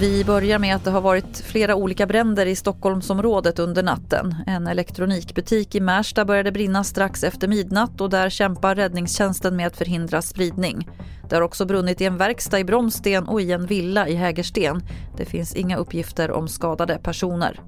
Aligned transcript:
Vi 0.00 0.24
börjar 0.24 0.58
med 0.58 0.76
att 0.76 0.84
det 0.84 0.90
har 0.90 1.00
varit 1.00 1.38
flera 1.38 1.74
olika 1.74 2.06
bränder 2.06 2.46
i 2.46 2.56
Stockholmsområdet 2.56 3.58
under 3.58 3.82
natten. 3.82 4.34
En 4.46 4.66
elektronikbutik 4.66 5.74
i 5.74 5.80
Märsta 5.80 6.24
började 6.24 6.52
brinna 6.52 6.84
strax 6.84 7.24
efter 7.24 7.48
midnatt 7.48 8.00
och 8.00 8.10
där 8.10 8.30
kämpar 8.30 8.74
räddningstjänsten 8.74 9.56
med 9.56 9.66
att 9.66 9.76
förhindra 9.76 10.22
spridning. 10.22 10.88
Det 11.28 11.34
har 11.34 11.42
också 11.42 11.64
brunnit 11.64 12.00
i 12.00 12.04
en 12.04 12.16
verkstad 12.16 12.58
i 12.58 12.64
Bromsten 12.64 13.24
och 13.24 13.40
i 13.40 13.52
en 13.52 13.66
villa 13.66 14.08
i 14.08 14.14
Hägersten. 14.14 14.82
Det 15.16 15.24
finns 15.24 15.54
inga 15.54 15.76
uppgifter 15.76 16.30
om 16.30 16.48
skadade 16.48 16.98
personer. 16.98 17.60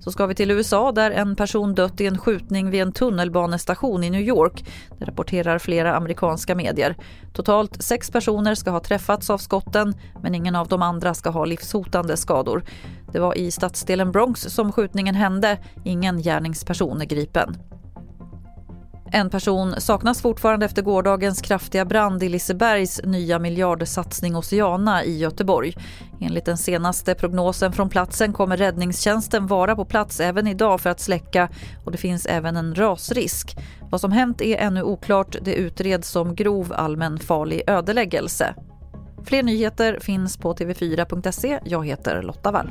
Så 0.00 0.12
ska 0.12 0.26
vi 0.26 0.34
till 0.34 0.50
USA 0.50 0.92
där 0.92 1.10
en 1.10 1.36
person 1.36 1.74
dött 1.74 2.00
i 2.00 2.06
en 2.06 2.18
skjutning 2.18 2.70
vid 2.70 2.82
en 2.82 2.92
tunnelbanestation 2.92 4.04
i 4.04 4.10
New 4.10 4.20
York. 4.20 4.64
Det 4.98 5.04
rapporterar 5.04 5.58
flera 5.58 5.96
amerikanska 5.96 6.54
medier. 6.54 6.96
Totalt 7.32 7.82
sex 7.82 8.10
personer 8.10 8.54
ska 8.54 8.70
ha 8.70 8.80
träffats 8.80 9.30
av 9.30 9.38
skotten 9.38 9.94
men 10.22 10.34
ingen 10.34 10.56
av 10.56 10.68
de 10.68 10.82
andra 10.82 11.14
ska 11.14 11.30
ha 11.30 11.44
livshotande 11.44 12.16
skador. 12.16 12.64
Det 13.12 13.18
var 13.18 13.38
i 13.38 13.50
stadsdelen 13.50 14.12
Bronx 14.12 14.40
som 14.40 14.72
skjutningen 14.72 15.14
hände. 15.14 15.58
Ingen 15.84 16.22
gärningsperson 16.22 17.00
är 17.00 17.04
gripen. 17.04 17.56
En 19.12 19.30
person 19.30 19.80
saknas 19.80 20.22
fortfarande 20.22 20.66
efter 20.66 20.82
gårdagens 20.82 21.42
kraftiga 21.42 21.84
brand 21.84 22.22
i 22.22 22.28
Lisebergs 22.28 23.00
nya 23.04 23.38
miljardsatsning 23.38 24.36
Oceana 24.36 25.04
i 25.04 25.18
Göteborg. 25.18 25.74
Enligt 26.20 26.44
den 26.44 26.58
senaste 26.58 27.14
prognosen 27.14 27.72
från 27.72 27.88
platsen 27.88 28.32
kommer 28.32 28.56
räddningstjänsten 28.56 29.46
vara 29.46 29.76
på 29.76 29.84
plats 29.84 30.20
även 30.20 30.46
idag 30.46 30.80
för 30.80 30.90
att 30.90 31.00
släcka 31.00 31.48
och 31.84 31.92
det 31.92 31.98
finns 31.98 32.26
även 32.26 32.56
en 32.56 32.74
rasrisk. 32.74 33.56
Vad 33.90 34.00
som 34.00 34.12
hänt 34.12 34.42
är 34.42 34.56
ännu 34.56 34.82
oklart. 34.82 35.36
Det 35.42 35.54
utreds 35.54 36.10
som 36.10 36.34
grov 36.34 36.72
allmän 36.76 37.18
farlig 37.18 37.62
ödeläggelse. 37.66 38.54
Fler 39.24 39.42
nyheter 39.42 39.98
finns 40.00 40.36
på 40.36 40.54
tv4.se. 40.54 41.60
Jag 41.64 41.86
heter 41.86 42.22
Lotta 42.22 42.50
Wall. 42.50 42.70